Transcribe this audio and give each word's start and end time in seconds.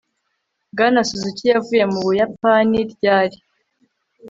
bwana 0.71 0.99
suzuki 1.07 1.43
yavuye 1.51 1.83
mu 1.91 1.99
buyapani 2.05 2.79
ryari 2.93 3.37